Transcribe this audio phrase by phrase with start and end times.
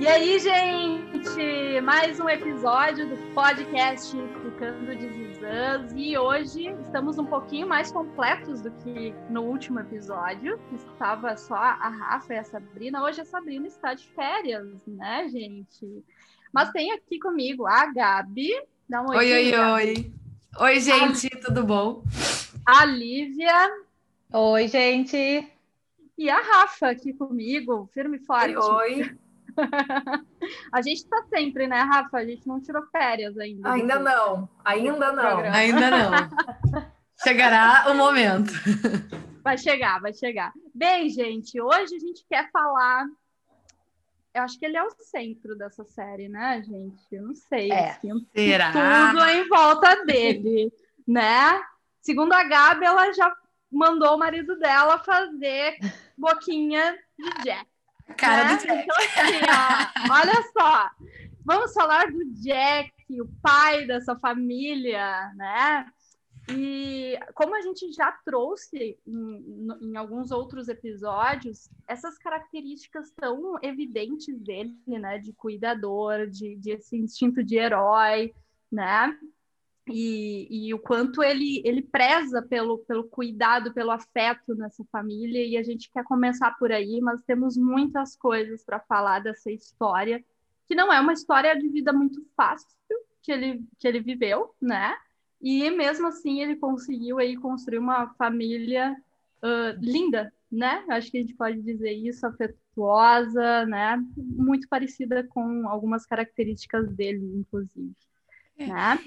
[0.00, 5.92] E aí, gente, mais um episódio do podcast Ficando Desizãs.
[5.94, 11.54] E hoje estamos um pouquinho mais completos do que no último episódio, que estava só
[11.54, 13.02] a Rafa e a Sabrina.
[13.02, 16.02] Hoje a Sabrina está de férias, né, gente?
[16.50, 18.52] Mas tem aqui comigo a Gabi.
[18.88, 20.12] Dá um oi, oi, oi, oi.
[20.60, 21.40] Oi, gente, a...
[21.42, 22.02] tudo bom?
[22.64, 23.68] A Lívia.
[24.32, 25.46] Oi, gente.
[26.16, 28.56] E a Rafa aqui comigo, firme e forte.
[28.56, 29.18] Oi, oi.
[30.72, 32.18] a gente está sempre, né, Rafa?
[32.18, 33.72] A gente não tirou férias ainda.
[33.72, 35.38] Ainda não, ainda não.
[35.40, 36.10] Ainda não.
[37.22, 38.52] Chegará o momento.
[39.42, 40.52] Vai chegar, vai chegar.
[40.74, 43.06] Bem, gente, hoje a gente quer falar.
[44.32, 47.02] Eu acho que ele é o centro dessa série, né, gente?
[47.10, 47.70] Eu não sei.
[47.70, 47.90] É.
[47.90, 48.72] Assim, Será?
[49.10, 50.72] Tudo em volta dele,
[51.06, 51.60] né?
[52.00, 53.34] Segundo a Gabi, ela já
[53.70, 55.78] mandou o marido dela fazer
[56.16, 57.66] boquinha de Jack.
[58.16, 58.56] Cara né?
[58.56, 58.82] do Jack.
[58.82, 60.90] Então, assim, ó, olha só,
[61.44, 65.86] vamos falar do Jack, o pai dessa família, né?
[66.48, 74.38] E como a gente já trouxe em, em, alguns outros episódios, essas características tão evidentes
[74.40, 75.18] dele, né?
[75.18, 78.34] De cuidador, de, de esse instinto de herói,
[78.70, 79.16] né?
[79.92, 85.56] E, e, o quanto ele, ele preza pelo, pelo cuidado, pelo afeto nessa família, e
[85.56, 90.24] a gente quer começar por aí, mas temos muitas coisas para falar dessa história,
[90.66, 92.68] que não é uma história de vida muito fácil
[93.22, 94.96] que ele, que ele viveu, né?
[95.40, 98.96] E mesmo assim ele conseguiu aí construir uma família
[99.42, 100.84] uh, linda, né?
[100.88, 104.02] Acho que a gente pode dizer isso, afetuosa, né?
[104.16, 107.94] Muito parecida com algumas características dele, inclusive.
[108.58, 108.66] É.
[108.66, 108.98] Né?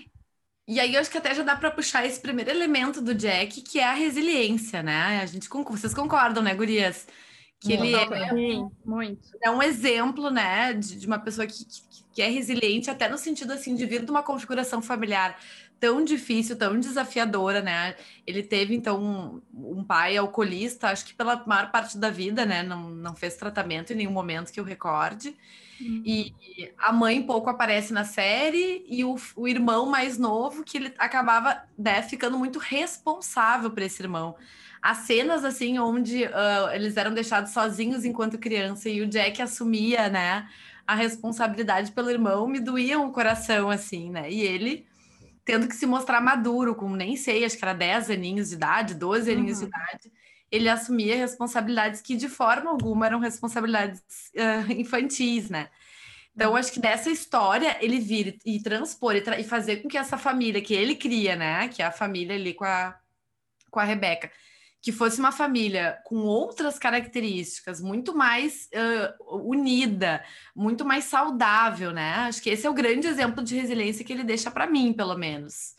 [0.67, 3.61] E aí eu acho que até já dá para puxar esse primeiro elemento do Jack,
[3.61, 5.19] que é a resiliência, né?
[5.21, 7.05] A gente vocês concordam, né, gurias?
[7.59, 9.21] Que ele é, Sim, muito.
[9.41, 11.81] é um exemplo, né, de, de uma pessoa que, que,
[12.13, 15.39] que, é resiliente, até no sentido assim de vir de uma configuração familiar
[15.79, 17.95] tão difícil, tão desafiadora, né?
[18.27, 19.41] Ele teve então um,
[19.77, 22.63] um pai alcoolista, acho que pela maior parte da vida, né?
[22.63, 25.35] Não, não fez tratamento em nenhum momento que eu recorde.
[25.79, 26.03] Uhum.
[26.05, 26.33] E
[26.77, 31.63] a mãe pouco aparece na série, e o, o irmão mais novo, que ele acabava
[31.77, 34.35] né, ficando muito responsável por esse irmão.
[34.81, 40.09] As cenas, assim, onde uh, eles eram deixados sozinhos enquanto criança e o Jack assumia,
[40.09, 40.47] né,
[40.85, 44.29] a responsabilidade pelo irmão, me doíam o coração, assim, né?
[44.29, 44.85] E ele
[45.45, 48.93] tendo que se mostrar maduro, com nem sei, acho que era 10 aninhos de idade,
[48.93, 49.65] 12 aninhos uhum.
[49.65, 50.11] de idade,
[50.53, 53.99] ele assumia responsabilidades que de forma alguma eram responsabilidades
[54.35, 55.67] uh, infantis, né?
[56.35, 59.97] Então, acho que dessa história ele vir e transpor e, tra e, fazer com que
[59.97, 61.67] essa família que ele cria, né?
[61.69, 62.95] Que é a família ali com a,
[63.71, 64.31] com a Rebeca,
[64.79, 70.23] que fosse uma família com outras características, muito mais uh, unida,
[70.55, 72.13] muito mais saudável, né?
[72.27, 75.17] Acho que esse é o grande exemplo de resiliência que ele deixa para mim, pelo
[75.17, 75.75] menos.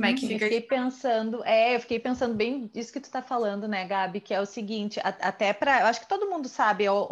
[0.00, 0.46] Como é que fica?
[0.46, 4.20] Eu fiquei pensando, é, eu fiquei pensando bem disso que tu está falando, né, Gabi,
[4.20, 7.06] que é o seguinte, a, até para, eu acho que todo mundo sabe, ou,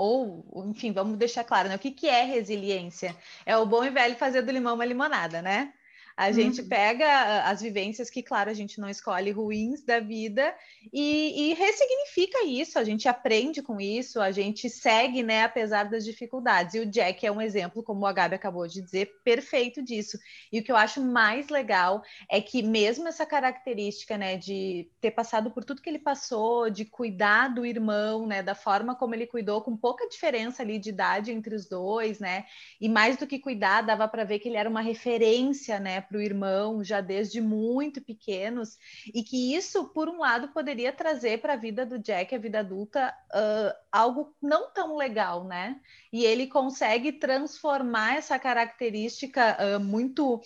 [0.50, 3.14] ou, enfim, vamos deixar claro, né, o que, que é resiliência?
[3.44, 5.74] É o bom e velho fazer do limão uma limonada, né?
[6.18, 6.68] A gente uhum.
[6.68, 10.52] pega as vivências que, claro, a gente não escolhe ruins da vida
[10.92, 16.04] e, e, ressignifica isso, a gente aprende com isso, a gente segue, né, apesar das
[16.04, 16.74] dificuldades.
[16.74, 20.18] E o Jack é um exemplo, como a Gabi acabou de dizer, perfeito disso.
[20.52, 25.12] E o que eu acho mais legal é que mesmo essa característica, né, de ter
[25.12, 29.28] passado por tudo que ele passou, de cuidar do irmão, né, da forma como ele
[29.28, 32.44] cuidou, com pouca diferença ali de idade entre os dois, né,
[32.80, 36.18] e mais do que cuidar, dava para ver que ele era uma referência, né, para
[36.18, 38.78] o irmão já desde muito pequenos,
[39.14, 42.60] e que isso, por um lado, poderia trazer para a vida do Jack, a vida
[42.60, 45.78] adulta, uh, algo não tão legal, né?
[46.12, 50.42] E ele consegue transformar essa característica uh, muito uh,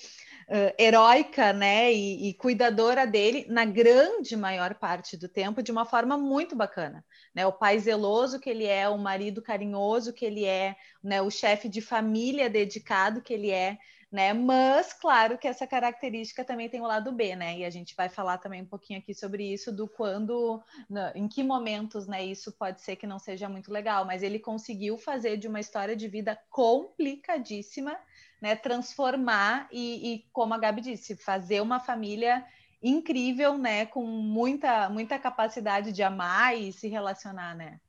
[0.79, 6.19] heróica, né, e, e cuidadora dele, na grande maior parte do tempo, de uma forma
[6.19, 7.05] muito bacana.
[7.35, 11.31] Né, o pai zeloso que ele é, o marido carinhoso que ele é, né, o
[11.31, 13.79] chefe de família dedicado que ele é,
[14.13, 14.35] né?
[14.35, 17.59] Mas, claro que essa característica também tem o lado B, né?
[17.59, 20.63] E a gente vai falar também um pouquinho aqui sobre isso, do quando,
[21.15, 22.23] em que momentos, né?
[22.23, 25.97] Isso pode ser que não seja muito legal, mas ele conseguiu fazer de uma história
[25.97, 27.97] de vida complicadíssima,
[28.41, 28.55] né?
[28.55, 32.45] Transformar e, e como a Gabi disse, fazer uma família
[32.83, 33.87] incrível, né?
[33.87, 37.81] Com muita, muita capacidade de amar e se relacionar, né?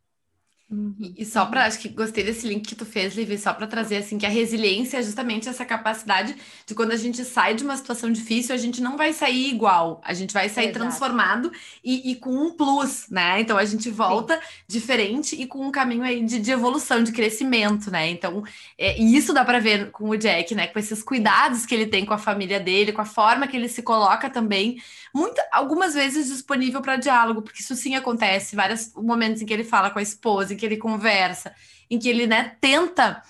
[0.74, 1.14] Uhum.
[1.16, 3.98] E, só para, acho que gostei desse link que tu fez, Livi, só para trazer
[3.98, 6.36] assim que a resiliência é justamente essa capacidade
[6.66, 10.02] de quando a gente sai de uma situação difícil, a gente não vai sair igual,
[10.04, 10.80] a gente vai sair Exato.
[10.80, 11.52] transformado
[11.84, 13.40] e, e, com um plus, né?
[13.40, 14.42] Então a gente volta Sim.
[14.68, 18.10] diferente e com um caminho aí de, de evolução, de crescimento, né?
[18.10, 18.44] Então,
[18.76, 20.66] é, e isso dá para ver com o Jack, né?
[20.66, 23.70] Com esses cuidados que ele tem com a família dele, com a forma que ele
[23.70, 24.82] se coloca também,
[25.14, 29.64] muita, algumas vezes disponível para diálogo, porque isso sim acontece, vários momentos em que ele
[29.64, 31.54] fala com a esposa, que ele conversa,
[31.90, 33.22] em que ele né, tenta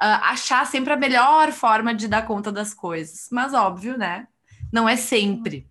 [0.00, 3.28] uh, achar sempre a melhor forma de dar conta das coisas.
[3.30, 4.26] Mas óbvio, né?
[4.72, 5.68] Não é sempre.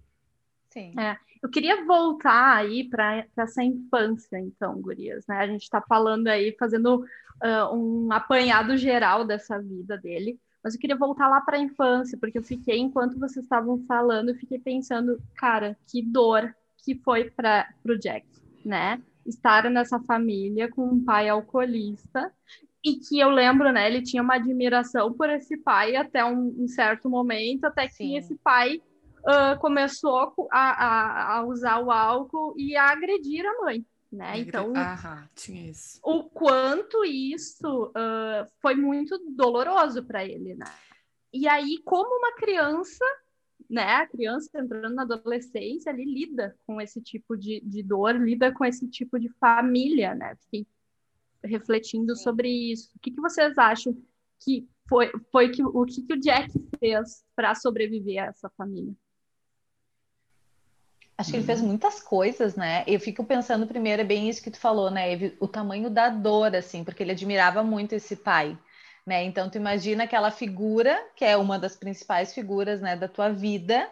[0.69, 0.93] Sim.
[0.99, 1.17] É.
[1.41, 5.37] Eu queria voltar aí para essa infância, então, Gurias, né?
[5.39, 7.03] A gente está falando aí, fazendo
[7.43, 12.17] uh, um apanhado geral dessa vida dele, mas eu queria voltar lá para a infância,
[12.17, 16.53] porque eu fiquei, enquanto vocês estavam falando, eu fiquei pensando, cara, que dor
[16.83, 18.27] que foi para o Jack,
[18.63, 19.01] né?
[19.25, 22.31] Estar nessa família com um pai alcoolista
[22.83, 26.67] e que eu lembro, né, ele tinha uma admiração por esse pai até um, um
[26.67, 28.17] certo momento, até que Sim.
[28.17, 28.81] esse pai
[29.19, 34.39] uh, começou a, a, a, usar o álcool e a agredir a mãe, né?
[34.39, 34.73] Então,
[35.35, 35.99] tinha isso.
[36.03, 40.65] o quanto isso uh, foi muito doloroso para ele, né?
[41.31, 43.05] E aí, como uma criança
[43.71, 48.51] né, a criança entrando na adolescência ali lida com esse tipo de, de dor, lida
[48.51, 50.35] com esse tipo de família, né?
[50.41, 50.67] Fiquei
[51.41, 52.91] refletindo sobre isso.
[52.97, 53.97] O que, que vocês acham
[54.41, 58.93] que foi, foi que, o que, que o Jack fez para sobreviver a essa família?
[61.17, 62.83] Acho que ele fez muitas coisas, né?
[62.85, 66.53] Eu fico pensando primeiro, é bem isso que tu falou, né, O tamanho da dor,
[66.55, 68.57] assim, porque ele admirava muito esse pai
[69.05, 69.23] né?
[69.23, 73.89] Então tu imagina aquela figura que é uma das principais figuras, né, da tua vida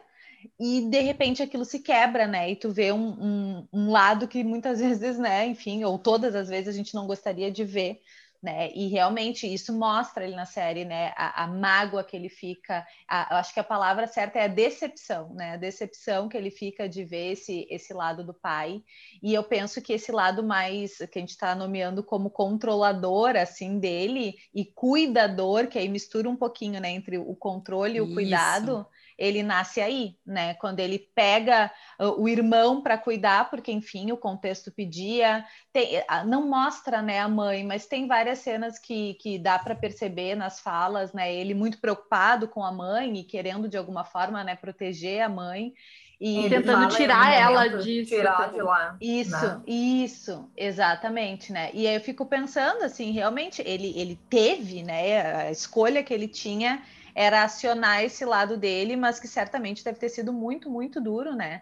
[0.60, 2.52] e de repente aquilo se quebra, né?
[2.52, 6.48] E tu vê um, um, um lado que muitas vezes, né, enfim, ou todas as
[6.50, 8.02] vezes a gente não gostaria de ver
[8.42, 8.72] né?
[8.74, 11.14] E realmente isso mostra ele na série, né?
[11.18, 14.48] A, a mágoa que ele fica, a, eu acho que a palavra certa é a
[14.48, 15.54] decepção, né?
[15.54, 18.82] A decepção que ele fica de ver esse, esse lado do pai.
[19.22, 23.78] E eu penso que esse lado mais que a gente está nomeando como controlador, assim,
[23.78, 28.14] dele e cuidador, que aí mistura um pouquinho, né, entre o controle e o isso.
[28.14, 28.88] cuidado
[29.20, 30.54] ele nasce aí, né?
[30.56, 31.70] Quando ele pega
[32.00, 37.28] uh, o irmão para cuidar, porque enfim o contexto pedia, tem, não mostra, né, a
[37.28, 41.34] mãe, mas tem várias cenas que, que dá para perceber nas falas, né?
[41.34, 45.74] Ele muito preocupado com a mãe e querendo de alguma forma, né, proteger a mãe.
[46.20, 48.16] E tentando tirar ela disso.
[48.16, 48.98] Tirar de lá.
[49.00, 49.62] Isso, né?
[49.66, 51.70] isso, exatamente, né?
[51.74, 55.46] E aí eu fico pensando assim, realmente ele, ele teve, né?
[55.48, 56.82] A escolha que ele tinha
[57.14, 61.62] era acionar esse lado dele, mas que certamente deve ter sido muito, muito duro, né?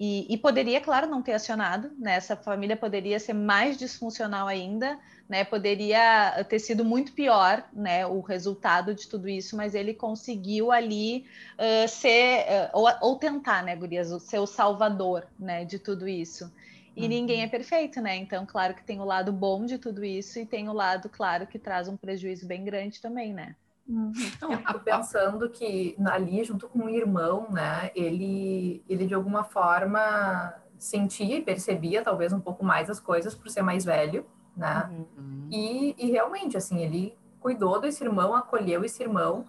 [0.00, 2.14] E, e, poderia, claro, não ter acionado, né?
[2.14, 4.96] Essa família poderia ser mais disfuncional ainda,
[5.28, 5.42] né?
[5.42, 8.06] Poderia ter sido muito pior, né?
[8.06, 11.26] O resultado de tudo isso, mas ele conseguiu ali
[11.58, 15.64] uh, ser, uh, ou, ou, tentar, né, Gurias, ser o salvador, né?
[15.64, 16.48] De tudo isso.
[16.94, 17.08] E uhum.
[17.08, 18.14] ninguém é perfeito, né?
[18.14, 21.44] Então, claro que tem o lado bom de tudo isso e tem o lado, claro,
[21.44, 23.56] que traz um prejuízo bem grande também, né?
[23.88, 24.12] Uhum.
[24.42, 30.54] eu fico pensando que ali, junto com o irmão, né, ele, ele de alguma forma
[30.76, 34.26] sentia e percebia talvez um pouco mais as coisas por ser mais velho,
[34.56, 34.88] né?
[34.92, 35.48] Uhum.
[35.50, 39.46] E, e realmente, assim, ele cuidou desse irmão, acolheu esse irmão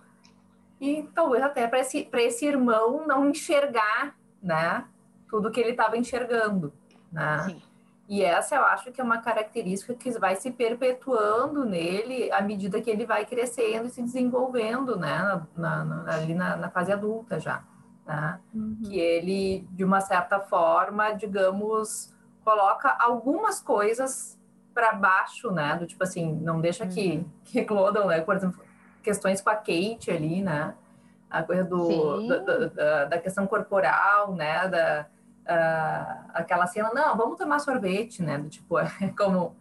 [0.80, 4.86] e talvez até para esse, esse irmão não enxergar, né,
[5.30, 6.74] tudo que ele estava enxergando,
[7.12, 7.40] né?
[7.44, 7.62] Sim.
[8.10, 12.82] E essa eu acho que é uma característica que vai se perpetuando nele à medida
[12.82, 15.40] que ele vai crescendo e se desenvolvendo, né?
[15.56, 17.64] Na, na, ali na, na, fase adulta já.
[18.08, 18.40] Né?
[18.52, 18.80] Uhum.
[18.84, 22.12] Que ele, de uma certa forma, digamos,
[22.44, 24.40] coloca algumas coisas
[24.74, 25.76] para baixo, né?
[25.76, 26.90] Do tipo assim, não deixa uhum.
[26.90, 28.22] que, que eclodam, né?
[28.22, 28.60] Por exemplo,
[29.04, 30.74] questões com a Kate ali, né?
[31.30, 34.68] A coisa do, da, da, da questão corporal, né?
[34.68, 35.06] Da,
[35.46, 38.38] uh, aquela cena, não, vamos tomar sorvete, né?
[38.38, 39.56] Do tipo, é como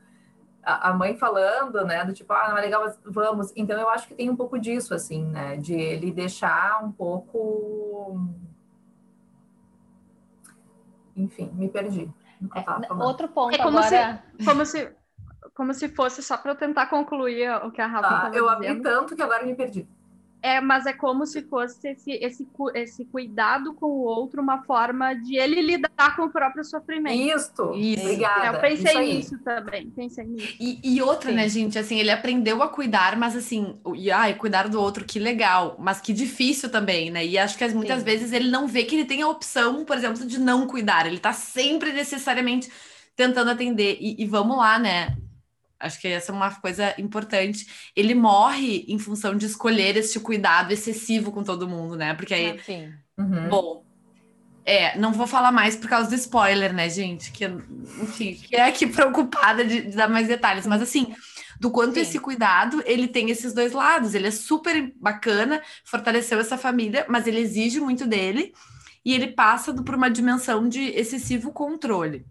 [0.63, 2.05] a, mãe falando, né?
[2.05, 3.53] Do tipo, ah, não é legal, vamos.
[3.57, 5.57] Então eu acho que tem um pouco disso, assim, né?
[5.57, 8.21] De ele deixar um pouco.
[11.17, 12.11] Enfim, me perdi.
[12.55, 14.23] É, outro ponto é como agora...
[14.39, 14.99] Se, como se
[15.55, 18.81] como se fosse só para eu tentar concluir o que a Rafa tá, Eu abri
[18.81, 19.89] tanto que agora me perdi.
[20.41, 25.13] É, mas é como se fosse esse, esse, esse cuidado com o outro, uma forma
[25.15, 27.17] de ele lidar com o próprio sofrimento.
[27.17, 28.03] Isso, isso.
[28.03, 28.47] Obrigada.
[28.47, 30.57] Eu pensei nisso também, pensei nisso.
[30.61, 31.59] E, e outra, né, Sim.
[31.59, 35.19] né, gente, assim, ele aprendeu a cuidar, mas assim, e, ai, cuidar do outro, que
[35.19, 37.27] legal, mas que difícil também, né?
[37.27, 38.05] E acho que muitas Sim.
[38.05, 41.07] vezes ele não vê que ele tem a opção, por exemplo, de não cuidar.
[41.07, 42.71] Ele tá sempre necessariamente
[43.17, 43.99] tentando atender.
[44.01, 45.17] E, e vamos lá, né?
[45.81, 47.91] Acho que essa é uma coisa importante.
[47.95, 52.15] Ele morre em função de escolher esse cuidado excessivo com todo mundo, né?
[52.15, 52.59] Porque aí.
[52.59, 52.93] Ah, sim.
[53.17, 53.49] Uhum.
[53.49, 53.89] Bom.
[54.65, 57.33] É, não vou falar mais por causa do spoiler, né, gente?
[57.33, 60.67] Que, enfim, fiquei aqui preocupada de, de dar mais detalhes.
[60.67, 61.15] Mas assim,
[61.59, 62.01] do quanto Sim.
[62.01, 64.15] esse cuidado ele tem esses dois lados.
[64.15, 68.53] Ele é super bacana, fortaleceu essa família, mas ele exige muito dele
[69.05, 72.27] e ele passa por uma dimensão de excessivo controle.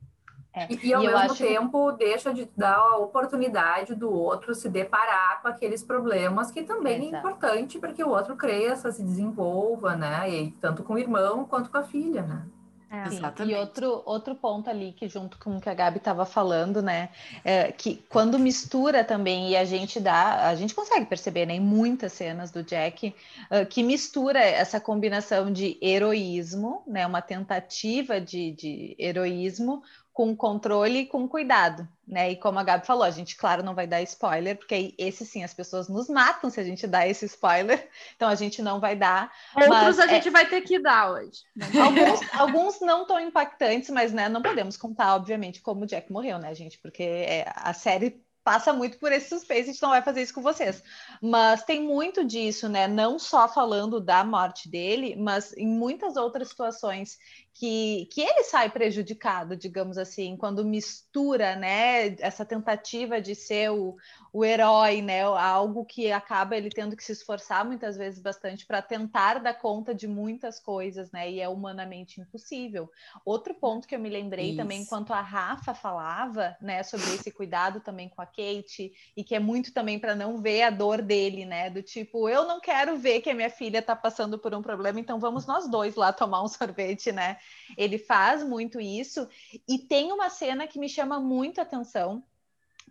[0.58, 0.68] É.
[0.70, 2.00] E, e, ao e mesmo tempo que...
[2.00, 7.08] deixa de dar a oportunidade do outro se deparar com aqueles problemas que também é
[7.10, 7.16] Exato.
[7.16, 10.30] é importante para que o outro cresça, se desenvolva, né?
[10.30, 12.46] E tanto com o irmão quanto com a filha, né?
[12.90, 13.54] É, Exatamente.
[13.54, 17.10] E outro, outro ponto ali que junto com o que a Gabi estava falando, né,
[17.44, 21.60] é que quando mistura também e a gente dá, a gente consegue perceber, né, em
[21.60, 23.14] muitas cenas do Jack,
[23.52, 29.84] uh, que mistura essa combinação de heroísmo, né, uma tentativa de, de heroísmo
[30.18, 32.32] com controle e com cuidado, né?
[32.32, 35.44] E como a Gabi falou, a gente, claro, não vai dar spoiler, porque esse sim,
[35.44, 38.96] as pessoas nos matam se a gente dá esse spoiler, então a gente não vai
[38.96, 39.32] dar.
[39.56, 40.08] Outros a é...
[40.08, 41.44] gente vai ter que dar hoje.
[41.80, 46.40] Alguns, alguns não tão impactantes, mas né, não podemos contar, obviamente, como o Jack morreu,
[46.40, 46.80] né, gente?
[46.80, 50.34] Porque é, a série passa muito por esse suspense, a gente não vai fazer isso
[50.34, 50.82] com vocês.
[51.22, 52.88] Mas tem muito disso, né?
[52.88, 57.18] Não só falando da morte dele, mas em muitas outras situações
[57.60, 63.98] que, que ele sai prejudicado, digamos assim, quando mistura, né, essa tentativa de ser o,
[64.32, 68.80] o herói, né, algo que acaba ele tendo que se esforçar muitas vezes bastante para
[68.80, 72.92] tentar dar conta de muitas coisas, né, e é humanamente impossível.
[73.26, 74.58] Outro ponto que eu me lembrei Isso.
[74.58, 79.34] também, enquanto a Rafa falava, né, sobre esse cuidado também com a Kate, e que
[79.34, 82.98] é muito também para não ver a dor dele, né, do tipo, eu não quero
[82.98, 86.14] ver que a minha filha está passando por um problema, então vamos nós dois lá
[86.14, 87.38] tomar um sorvete, né,
[87.78, 89.28] ele faz muito isso.
[89.68, 92.24] E tem uma cena que me chama muito atenção,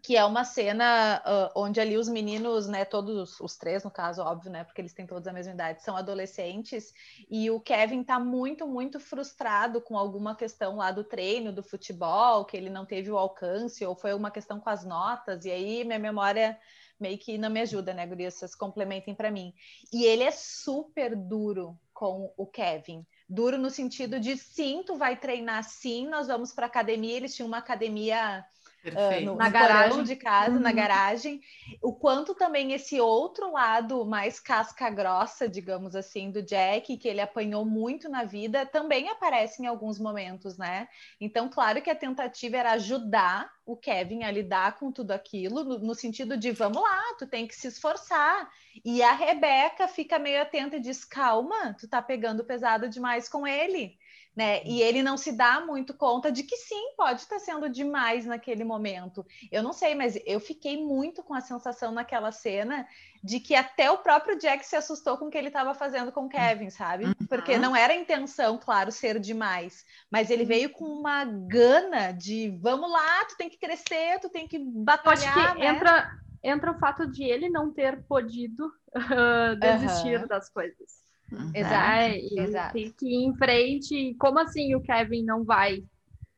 [0.02, 4.22] que é uma cena uh, onde ali os meninos, né, todos os três no caso,
[4.22, 6.92] óbvio, né, porque eles têm todos a mesma idade, são adolescentes,
[7.28, 12.44] e o Kevin tá muito, muito frustrado com alguma questão lá do treino, do futebol,
[12.44, 15.82] que ele não teve o alcance, ou foi uma questão com as notas, e aí
[15.82, 16.58] minha memória
[17.00, 19.52] meio que não me ajuda, né, Gurias, vocês complementem para mim.
[19.92, 23.04] E ele é super duro com o Kevin.
[23.28, 27.48] Duro no sentido de sim, tu vai treinar sim, nós vamos para academia, eles tinham
[27.48, 28.44] uma academia
[28.90, 30.60] Uh, no, na no garagem de casa, uhum.
[30.60, 31.40] na garagem,
[31.82, 37.20] o quanto também esse outro lado mais casca grossa, digamos assim, do Jack, que ele
[37.20, 40.88] apanhou muito na vida, também aparece em alguns momentos, né?
[41.20, 45.78] Então, claro que a tentativa era ajudar o Kevin a lidar com tudo aquilo, no,
[45.78, 48.48] no sentido de vamos lá, tu tem que se esforçar.
[48.84, 53.46] E a Rebeca fica meio atenta e diz: calma, tu tá pegando pesado demais com
[53.46, 53.98] ele
[54.36, 54.62] né?
[54.64, 58.64] E ele não se dá muito conta de que sim, pode estar sendo demais naquele
[58.64, 59.24] momento.
[59.50, 62.86] Eu não sei, mas eu fiquei muito com a sensação naquela cena
[63.24, 66.26] de que até o próprio Jack se assustou com o que ele estava fazendo com
[66.26, 67.06] o Kevin, sabe?
[67.06, 67.14] Uhum.
[67.28, 72.56] Porque não era a intenção, claro, ser demais, mas ele veio com uma gana de
[72.60, 75.36] vamos lá, tu tem que crescer, tu tem que batalhar.
[75.36, 75.66] Acho que né?
[75.66, 76.10] entra
[76.44, 80.26] entra o fato de ele não ter podido uh, desistir uhum.
[80.28, 81.05] das coisas.
[81.32, 81.50] Uhum.
[81.54, 82.72] Exato, exato.
[82.72, 84.14] Tem que ir em frente.
[84.18, 85.84] Como assim o Kevin não vai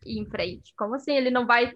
[0.04, 0.72] ir em frente?
[0.76, 1.72] Como assim ele não vai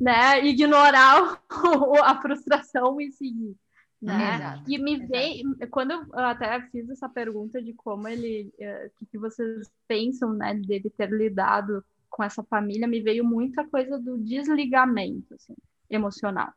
[0.00, 3.56] né, ignorar o, a frustração e seguir?
[4.00, 4.34] Né?
[4.36, 8.98] Exato, e me veio, quando eu até fiz essa pergunta de como ele, eh, o
[8.98, 13.98] que, que vocês pensam, né, dele ter lidado com essa família, me veio muita coisa
[13.98, 15.54] do desligamento, assim,
[15.88, 16.52] emocional.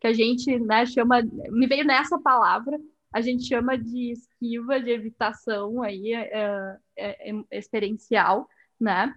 [0.00, 2.80] Que a gente, né, chama, me veio nessa palavra,
[3.16, 8.46] a gente chama de esquiva, de evitação aí, é, é, é, experiencial,
[8.78, 9.14] né?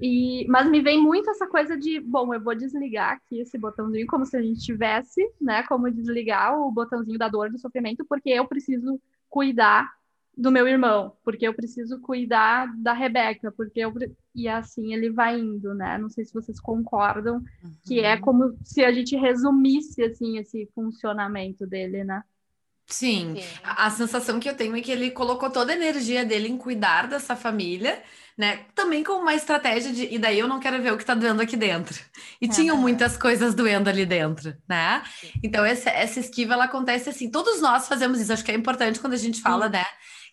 [0.00, 4.04] E, mas me vem muito essa coisa de, bom, eu vou desligar aqui esse botãozinho
[4.08, 5.62] como se a gente tivesse, né?
[5.68, 9.00] Como desligar o botãozinho da dor, do sofrimento, porque eu preciso
[9.30, 9.88] cuidar
[10.36, 13.94] do meu irmão, porque eu preciso cuidar da Rebeca, porque eu
[14.34, 15.96] e assim ele vai indo, né?
[15.98, 17.72] Não sei se vocês concordam uhum.
[17.86, 18.20] que é uhum.
[18.22, 22.24] como se a gente resumisse assim esse funcionamento dele, né?
[22.86, 23.36] Sim.
[23.36, 23.44] Sim.
[23.62, 26.56] A, a sensação que eu tenho é que ele colocou toda a energia dele em
[26.56, 28.02] cuidar dessa família,
[28.38, 28.60] né?
[28.74, 31.42] Também com uma estratégia de, e daí eu não quero ver o que tá doendo
[31.42, 31.98] aqui dentro.
[32.40, 32.48] E é.
[32.48, 35.02] tinham muitas coisas doendo ali dentro, né?
[35.20, 35.32] Sim.
[35.42, 37.30] Então, essa, essa esquiva, ela acontece assim.
[37.30, 38.32] Todos nós fazemos isso.
[38.32, 39.72] Acho que é importante quando a gente fala, Sim.
[39.72, 39.84] né?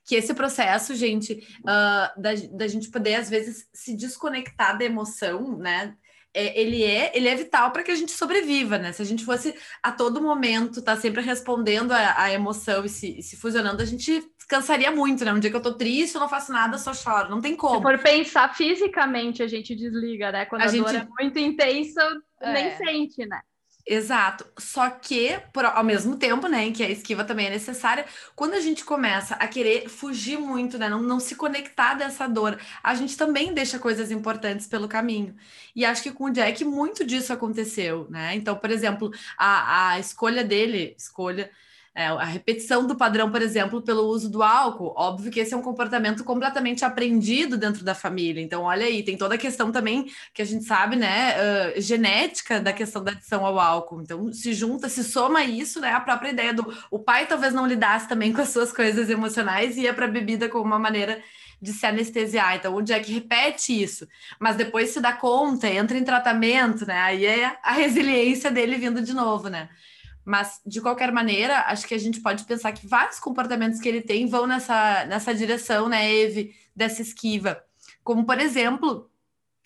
[0.06, 5.58] Que esse processo, gente, uh, da, da gente poder, às vezes, se desconectar da emoção,
[5.58, 5.96] né?
[6.34, 8.92] É, ele é ele é vital para que a gente sobreviva, né?
[8.92, 13.22] Se a gente fosse a todo momento tá sempre respondendo a, a emoção e se,
[13.22, 15.34] se fusionando, a gente cansaria muito, né?
[15.34, 17.30] Um dia que eu tô triste, eu não faço nada, só choro.
[17.30, 17.76] Não tem como.
[17.76, 20.46] Se for pensar fisicamente, a gente desliga, né?
[20.46, 20.84] Quando a, a gente...
[20.84, 22.02] dor é muito intensa,
[22.42, 22.54] é.
[22.54, 23.42] nem sente, né?
[23.86, 24.46] Exato.
[24.58, 28.62] Só que, por, ao mesmo tempo, né, que a esquiva também é necessária, quando a
[28.62, 33.18] gente começa a querer fugir muito, né, não, não se conectar dessa dor, a gente
[33.18, 35.36] também deixa coisas importantes pelo caminho.
[35.76, 38.34] E acho que com o Jack muito disso aconteceu, né?
[38.36, 41.52] Então, por exemplo, a, a escolha dele, escolha
[41.96, 45.58] é, a repetição do padrão, por exemplo, pelo uso do álcool, óbvio que esse é
[45.58, 48.42] um comportamento completamente aprendido dentro da família.
[48.42, 52.60] Então, olha aí, tem toda a questão também que a gente sabe, né, uh, genética
[52.60, 54.02] da questão da adição ao álcool.
[54.02, 57.68] Então, se junta, se soma isso, né, a própria ideia do o pai talvez não
[57.68, 61.22] lidasse também com as suas coisas emocionais e ia para a bebida como uma maneira
[61.62, 62.56] de se anestesiar.
[62.56, 64.08] Então, o Jack repete isso,
[64.40, 67.00] mas depois se dá conta, entra em tratamento, né?
[67.00, 69.70] Aí é a resiliência dele vindo de novo, né?
[70.26, 74.02] Mas, de qualquer maneira, acho que a gente pode pensar que vários comportamentos que ele
[74.02, 77.62] tem vão nessa, nessa direção, né, Eve, dessa esquiva.
[78.04, 79.10] Como, por exemplo,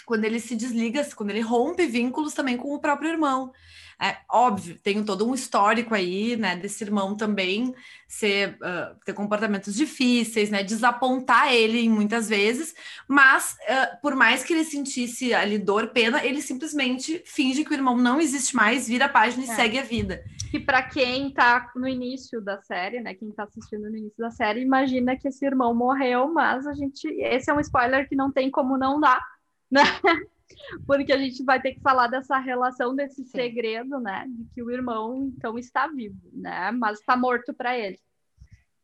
[0.08, 3.52] quando ele se desliga, quando ele rompe vínculos também com o próprio irmão.
[4.00, 7.74] É óbvio, tem todo um histórico aí, né, desse irmão também
[8.08, 12.76] ser, uh, ter comportamentos difíceis, né, desapontar ele muitas vezes,
[13.08, 17.74] mas uh, por mais que ele sentisse ali dor, pena, ele simplesmente finge que o
[17.74, 19.56] irmão não existe mais, vira a página e é.
[19.56, 20.24] segue a vida.
[20.50, 24.32] Que para quem tá no início da série, né, quem tá assistindo no início da
[24.32, 28.32] série, imagina que esse irmão morreu, mas a gente, esse é um spoiler que não
[28.32, 29.22] tem como não dar,
[29.70, 29.82] né?
[30.86, 33.32] porque a gente vai ter que falar dessa relação, desse Sim.
[33.32, 34.26] segredo, né?
[34.28, 36.72] De que o irmão, então, está vivo, né?
[36.72, 38.00] Mas está morto para ele.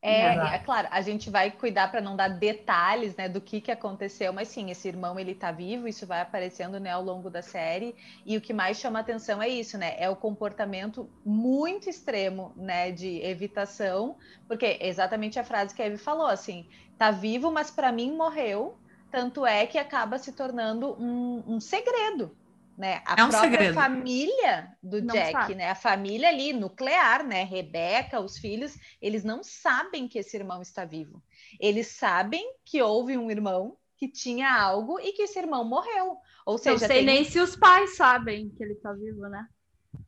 [0.05, 3.72] É, é, claro, a gente vai cuidar para não dar detalhes, né, do que, que
[3.72, 7.41] aconteceu, mas sim, esse irmão ele tá vivo, isso vai aparecendo, né, ao longo da
[7.41, 7.95] série,
[8.25, 12.91] e o que mais chama atenção é isso, né, é o comportamento muito extremo, né,
[12.91, 16.67] de evitação, porque é exatamente a frase que a Eve falou, assim,
[16.98, 18.77] tá vivo, mas para mim morreu,
[19.10, 22.36] tanto é que acaba se tornando um, um segredo,
[22.77, 23.01] né?
[23.06, 23.74] A é um própria segredo.
[23.74, 25.56] família do não Jack, sabe.
[25.56, 25.70] né?
[25.70, 27.44] A família ali nuclear, né?
[27.44, 31.22] Rebeca, os filhos, eles não sabem que esse irmão está vivo.
[31.60, 36.18] Eles sabem que houve um irmão que tinha algo e que esse irmão morreu.
[36.46, 37.06] Ou seja, não sei tem...
[37.06, 39.48] nem se os pais sabem que ele está vivo, né?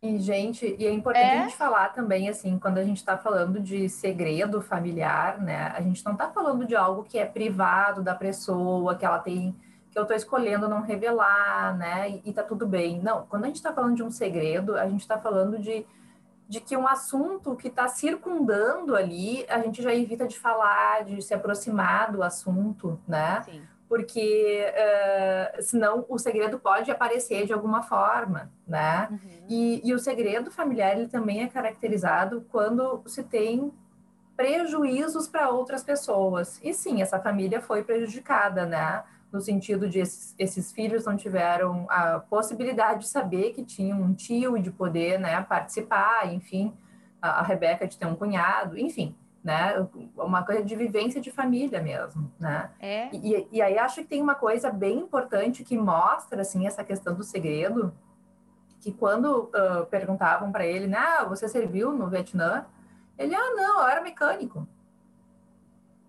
[0.02, 1.40] E, gente, e é importante é.
[1.40, 5.72] a gente falar também, assim, quando a gente está falando de segredo familiar, né?
[5.76, 9.56] A gente não está falando de algo que é privado da pessoa, que ela tem,
[9.96, 12.10] que eu estou escolhendo não revelar, né?
[12.10, 13.00] E, e tá tudo bem.
[13.02, 15.86] Não, quando a gente está falando de um segredo, a gente está falando de,
[16.50, 21.22] de que um assunto que está circundando ali, a gente já evita de falar, de
[21.22, 23.42] se aproximar do assunto, né?
[23.44, 29.08] Sim porque uh, senão o segredo pode aparecer de alguma forma, né?
[29.12, 29.46] Uhum.
[29.48, 33.72] E, e, o segredo familiar ele também é caracterizado quando se tem
[34.36, 36.60] prejuízos para outras pessoas.
[36.64, 39.04] E sim, essa família foi prejudicada, né?
[39.36, 44.14] No sentido de esses, esses, filhos não tiveram a possibilidade de saber que tinham um
[44.14, 46.74] tio e de poder, né, participar, enfim,
[47.22, 49.88] a, a Rebeca de ter um cunhado, enfim né?
[50.18, 52.72] Uma coisa de vivência de família mesmo, né?
[52.80, 53.10] É.
[53.14, 57.14] E, e aí acho que tem uma coisa bem importante que mostra, assim, essa questão
[57.14, 57.94] do segredo,
[58.82, 62.66] que quando uh, perguntavam para ele, né, ah, você serviu no Vietnã?
[63.20, 64.68] Ele, ah, não, eu era mecânico.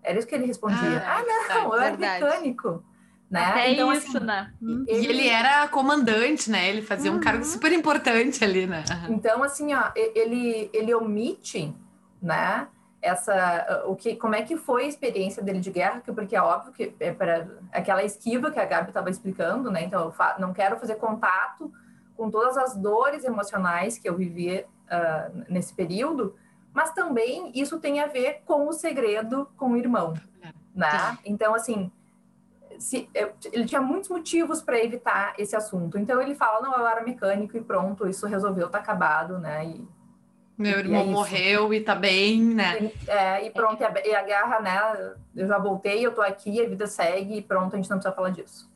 [0.01, 1.03] Era isso que ele respondia.
[1.05, 2.83] Ah, ah não, eu era mecânico.
[3.29, 3.43] Né?
[3.43, 4.53] Até então, isso, assim, né?
[4.61, 5.01] Ele...
[5.01, 6.69] E ele era comandante, né?
[6.69, 7.17] Ele fazia uhum.
[7.17, 8.83] um cargo super importante ali, né?
[9.09, 11.75] Então, assim, ó, ele, ele omite,
[12.21, 12.67] né?
[13.01, 16.73] essa o que como é que foi a experiência dele de guerra porque é óbvio
[16.73, 20.77] que é para aquela esquiva que a Gabi estava explicando né então eu não quero
[20.79, 21.71] fazer contato
[22.15, 26.35] com todas as dores emocionais que eu vivi uh, nesse período
[26.73, 30.15] mas também isso tem a ver com o segredo com o irmão
[30.73, 31.91] né então assim
[32.79, 33.09] se,
[33.51, 37.57] ele tinha muitos motivos para evitar esse assunto então ele fala não eu era mecânico
[37.57, 39.87] e pronto isso resolveu tá acabado né e
[40.57, 42.91] meu irmão é morreu e tá bem, né?
[43.07, 45.15] É, e pronto, e a, e a, guerra, né?
[45.35, 48.15] Eu já voltei, eu tô aqui, a vida segue e pronto, a gente não precisa
[48.15, 48.66] falar disso.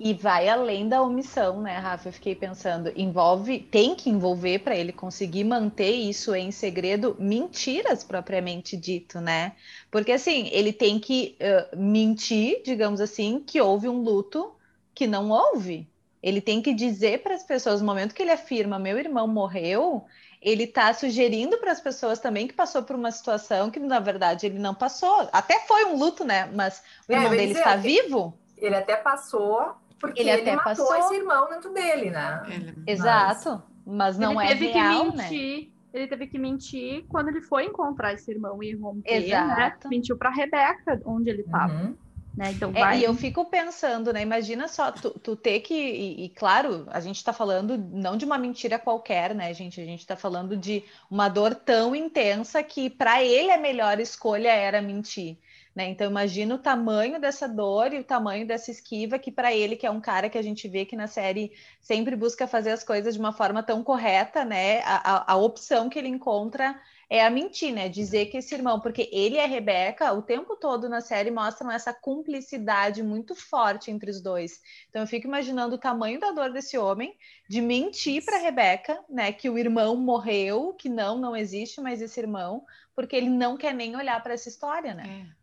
[0.00, 2.08] E vai além da omissão, né, Rafa?
[2.08, 8.04] Eu fiquei pensando, envolve, tem que envolver para ele conseguir manter isso em segredo, mentiras
[8.04, 9.52] propriamente dito, né?
[9.90, 14.52] Porque assim, ele tem que uh, mentir, digamos assim, que houve um luto
[14.94, 15.88] que não houve.
[16.22, 20.04] Ele tem que dizer para as pessoas, no momento que ele afirma, meu irmão morreu,
[20.40, 24.46] ele está sugerindo para as pessoas também que passou por uma situação que, na verdade,
[24.46, 25.28] ele não passou.
[25.32, 26.48] Até foi um luto, né?
[26.54, 28.38] Mas o é, irmão dele está vivo.
[28.60, 30.96] Ele até passou, porque ele, ele matou passou.
[30.96, 32.42] esse irmão dentro dele, né?
[32.48, 32.74] Ele...
[32.86, 35.22] Exato, mas não ele é teve real, que né?
[35.24, 35.58] mentir.
[35.66, 35.72] Né?
[35.94, 39.26] Ele teve que mentir quando ele foi encontrar esse irmão e romper, né?
[39.26, 39.88] Exato.
[39.88, 39.96] Né?
[39.96, 41.72] Mentiu para Rebeca, onde ele estava.
[41.72, 41.96] Uhum.
[42.38, 42.52] Né?
[42.52, 42.98] Então vai...
[42.98, 44.22] é, e eu fico pensando, né?
[44.22, 45.74] Imagina só, tu, tu ter que.
[45.74, 49.80] E, e claro, a gente está falando não de uma mentira qualquer, né, gente?
[49.80, 54.50] A gente está falando de uma dor tão intensa que para ele a melhor escolha
[54.50, 55.36] era mentir.
[55.78, 55.90] Né?
[55.90, 59.86] Então imagina o tamanho dessa dor e o tamanho dessa esquiva que para ele, que
[59.86, 63.14] é um cara que a gente vê que na série sempre busca fazer as coisas
[63.14, 64.80] de uma forma tão correta, né?
[64.80, 66.76] A, a, a opção que ele encontra
[67.08, 67.88] é a mentir, né?
[67.88, 71.70] Dizer que esse irmão, porque ele e a Rebeca, o tempo todo na série mostram
[71.70, 74.60] essa cumplicidade muito forte entre os dois.
[74.90, 77.16] Então eu fico imaginando o tamanho da dor desse homem
[77.48, 82.18] de mentir para Rebeca, né, que o irmão morreu, que não, não existe mais esse
[82.18, 82.64] irmão,
[82.96, 85.28] porque ele não quer nem olhar para essa história, né?
[85.34, 85.37] É.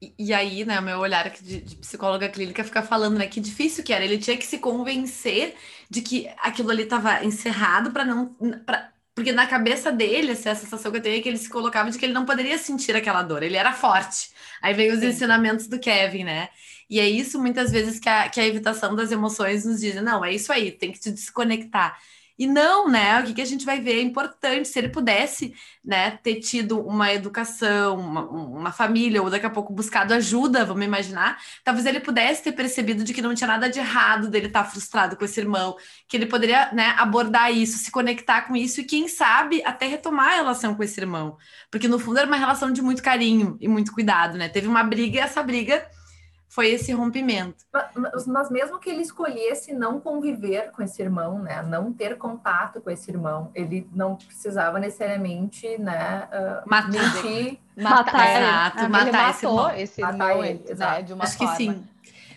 [0.00, 3.26] E, e, aí, né, o meu olhar aqui de, de, psicóloga clínica fica falando, né,
[3.26, 4.04] que difícil que era.
[4.04, 5.56] Ele tinha que se convencer
[5.90, 8.26] de que aquilo ali estava encerrado para não.
[8.64, 11.90] Pra, porque na cabeça dele, essa sensação que eu tenho é que ele se colocava
[11.90, 14.30] de que ele não poderia sentir aquela dor, ele era forte.
[14.62, 15.08] Aí veio os Sim.
[15.08, 16.48] ensinamentos do Kevin, né?
[16.88, 20.24] E é isso muitas vezes que a, que a evitação das emoções nos diz: não,
[20.24, 21.98] é isso aí, tem que te desconectar.
[22.38, 23.20] E não, né?
[23.20, 24.68] O que, que a gente vai ver é importante.
[24.68, 25.52] Se ele pudesse,
[25.84, 30.84] né, ter tido uma educação, uma, uma família, ou daqui a pouco buscado ajuda, vamos
[30.84, 34.64] imaginar, talvez ele pudesse ter percebido de que não tinha nada de errado dele estar
[34.64, 38.84] frustrado com esse irmão, que ele poderia, né, abordar isso, se conectar com isso e,
[38.84, 41.36] quem sabe, até retomar a relação com esse irmão.
[41.70, 44.48] Porque no fundo era uma relação de muito carinho e muito cuidado, né?
[44.48, 45.84] Teve uma briga e essa briga
[46.48, 47.64] foi esse rompimento.
[47.94, 52.80] Mas, mas, mesmo que ele escolhesse não conviver com esse irmão, né, não ter contato
[52.80, 59.30] com esse irmão, ele não precisava necessariamente, né, uh, matar, mentir, matar, matar, exato, matar
[59.30, 61.52] esse irmão, esse irmão matar ele, né, de uma Acho forma.
[61.52, 61.84] que sim.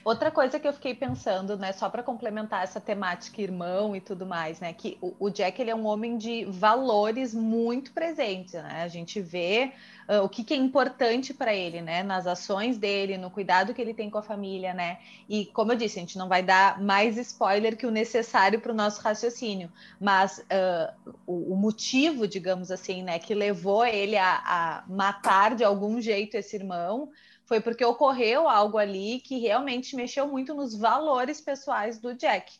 [0.04, 4.26] Outra coisa que eu fiquei pensando, né, só para complementar essa temática irmão e tudo
[4.26, 8.82] mais, né, que o, o, Jack ele é um homem de valores muito presentes, né?
[8.84, 9.71] A gente vê
[10.12, 13.82] uh, o que, que, é importante para ele, né, nas ações dele, no cuidado que
[13.82, 15.00] ele tem com a família, né?
[15.30, 18.71] E como eu disse, a gente não vai dar mais spoiler que o necessário para
[18.71, 24.41] o nosso raciocínio, mas uh, o, o, motivo, digamos assim, né, que levou ele a,
[24.45, 27.10] a matar de algum jeito esse irmão
[27.45, 32.54] foi porque ocorreu algo ali que realmente mexeu muito nos valores pessoais do Jack.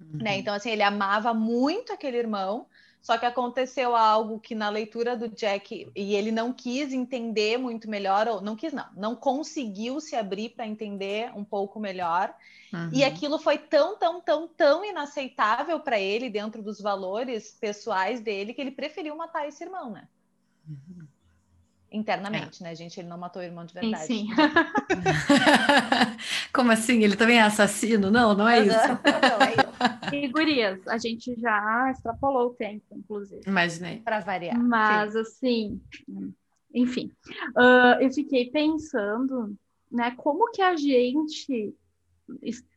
[0.00, 0.18] Uhum.
[0.20, 0.38] Né?
[0.38, 2.66] Então, assim, ele amava muito aquele irmão,
[3.02, 7.90] só que aconteceu algo que na leitura do Jack e ele não quis entender muito
[7.90, 12.32] melhor, ou não quis, não, não conseguiu se abrir para entender um pouco melhor.
[12.72, 12.90] Uhum.
[12.92, 18.54] E aquilo foi tão, tão, tão, tão inaceitável para ele dentro dos valores pessoais dele
[18.54, 20.06] que ele preferiu matar esse irmão, né?
[20.68, 21.04] Uhum.
[21.90, 22.68] Internamente, é.
[22.68, 22.98] né, gente?
[22.98, 24.06] Ele não matou o irmão de verdade.
[24.06, 24.34] Sim, sim.
[26.54, 27.02] Como assim?
[27.02, 28.10] Ele também é assassino?
[28.10, 28.78] Não, não é isso.
[28.78, 29.71] não, é isso.
[30.12, 33.42] E gurias, a gente já extrapolou o tempo, inclusive.
[33.46, 34.00] Imaginei.
[34.00, 34.58] Para variar.
[34.58, 35.20] Mas, sim.
[35.20, 35.80] assim,
[36.74, 37.12] enfim.
[37.56, 39.56] Uh, eu fiquei pensando,
[39.90, 41.74] né, como que a gente,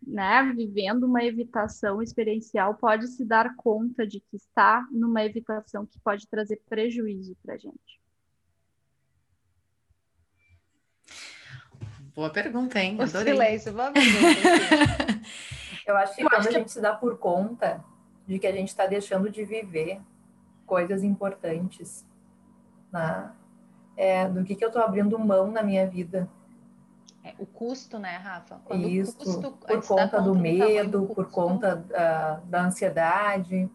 [0.05, 5.99] né, vivendo uma evitação experiencial, pode se dar conta de que está numa evitação que
[5.99, 7.99] pode trazer prejuízo para a gente.
[12.15, 12.97] Boa pergunta, hein?
[13.01, 15.21] O silêncio, vamos ver.
[15.85, 17.83] Eu acho que Eu quando acho a gente se dá por conta
[18.25, 20.01] de que a gente está deixando de viver
[20.65, 22.05] coisas importantes?
[23.97, 26.29] É, do que, que eu estou abrindo mão na minha vida.
[27.23, 28.59] É, o custo, né, Rafa?
[28.65, 33.69] Quando Isso, custo, por conta do medo, por conta da, da ansiedade,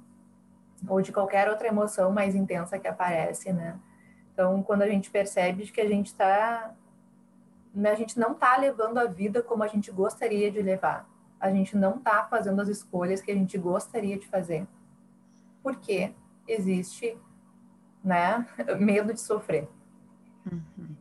[0.88, 3.78] ou de qualquer outra emoção mais intensa que aparece, né?
[4.32, 6.74] Então, quando a gente percebe que a gente está
[7.74, 11.08] né, a gente não está levando a vida como a gente gostaria de levar.
[11.40, 14.66] A gente não está fazendo as escolhas que a gente gostaria de fazer.
[15.62, 16.12] Porque
[16.46, 17.16] existe
[18.04, 18.46] né,
[18.78, 19.68] medo de sofrer.
[20.50, 20.99] Uhum.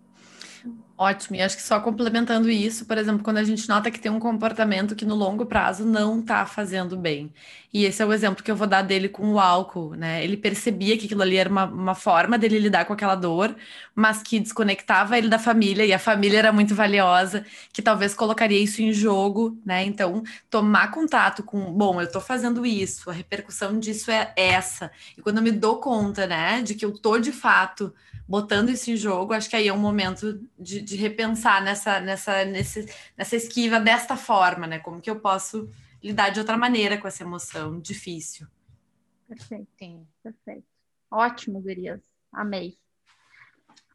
[1.01, 4.11] Ótimo, e acho que só complementando isso, por exemplo, quando a gente nota que tem
[4.11, 7.31] um comportamento que no longo prazo não está fazendo bem.
[7.73, 10.21] E esse é o exemplo que eu vou dar dele com o álcool, né?
[10.21, 13.55] Ele percebia que aquilo ali era uma, uma forma dele lidar com aquela dor,
[13.95, 18.61] mas que desconectava ele da família, e a família era muito valiosa, que talvez colocaria
[18.61, 19.85] isso em jogo, né?
[19.85, 24.91] Então, tomar contato com, bom, eu estou fazendo isso, a repercussão disso é essa.
[25.17, 27.93] E quando eu me dou conta, né, de que eu tô de fato
[28.29, 32.45] botando isso em jogo, acho que aí é um momento de, de repensar nessa, nessa,
[32.45, 32.87] nesse,
[33.17, 34.77] nessa esquiva desta forma, né?
[34.77, 35.67] Como que eu posso
[36.01, 38.45] lidar de outra maneira com essa emoção difícil.
[39.27, 40.67] Perfeito, sim, perfeito.
[41.09, 41.99] Ótimo, Gurias.
[42.31, 42.77] Amei.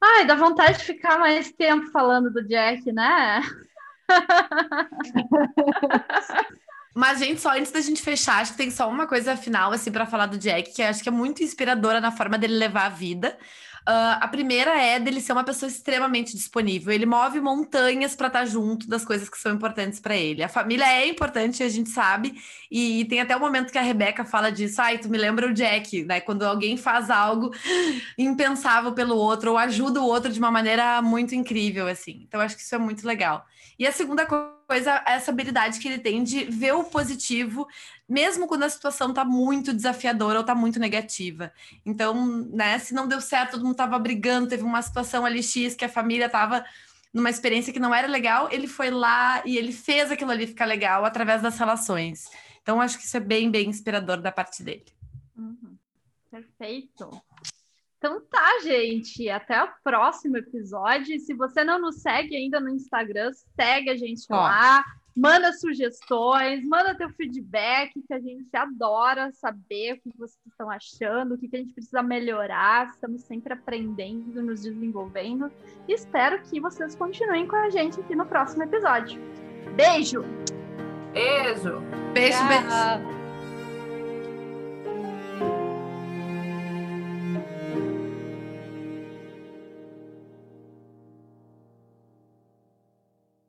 [0.02, 3.40] Ai, dá vontade de ficar mais tempo falando do Jack, né?
[6.92, 9.92] Mas, gente, só antes da gente fechar, acho que tem só uma coisa final, assim,
[9.92, 12.88] para falar do Jack, que acho que é muito inspiradora na forma dele levar a
[12.88, 13.38] vida.
[13.86, 16.90] Uh, a primeira é dele ser uma pessoa extremamente disponível.
[16.90, 20.42] Ele move montanhas para estar tá junto das coisas que são importantes para ele.
[20.42, 22.34] A família é importante, a gente sabe,
[22.70, 24.80] e tem até o momento que a Rebeca fala disso.
[24.80, 26.18] Ai, tu me lembra o Jack, né?
[26.18, 27.50] Quando alguém faz algo
[28.16, 32.22] impensável pelo outro ou ajuda o outro de uma maneira muito incrível, assim.
[32.26, 33.44] Então, acho que isso é muito legal.
[33.78, 37.66] E a segunda coisa é essa habilidade que ele tem de ver o positivo,
[38.08, 41.52] mesmo quando a situação está muito desafiadora ou está muito negativa.
[41.84, 45.74] Então, né, se não deu certo, todo mundo estava brigando, teve uma situação ali X
[45.74, 46.64] que a família estava
[47.12, 50.64] numa experiência que não era legal, ele foi lá e ele fez aquilo ali ficar
[50.64, 52.28] legal através das relações.
[52.60, 54.86] Então, acho que isso é bem, bem inspirador da parte dele.
[55.36, 55.76] Uhum.
[56.30, 57.22] Perfeito.
[58.04, 59.30] Então tá, gente.
[59.30, 61.18] Até o próximo episódio.
[61.20, 64.36] Se você não nos segue ainda no Instagram, segue a gente Ó.
[64.36, 64.84] lá.
[65.16, 71.34] Manda sugestões, manda teu feedback, que a gente adora saber o que vocês estão achando,
[71.34, 72.88] o que a gente precisa melhorar.
[72.88, 75.52] Estamos sempre aprendendo, nos desenvolvendo.
[75.86, 79.20] E espero que vocês continuem com a gente aqui no próximo episódio.
[79.76, 80.22] Beijo!
[81.12, 81.80] Beijo!
[82.12, 82.48] Beijo, Tchau.
[82.48, 83.24] beijo!